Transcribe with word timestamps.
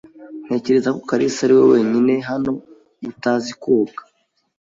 Ntekereza 0.45 0.89
ko 0.95 0.99
kalisa 1.09 1.39
ariwe 1.45 1.65
wenyine 1.73 2.13
hano 2.29 2.51
utazi 3.11 3.51
koga. 3.61 4.01